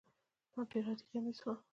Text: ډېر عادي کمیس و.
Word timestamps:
ډېر 0.69 0.85
عادي 0.89 1.03
کمیس 1.09 1.39
و. 1.43 1.47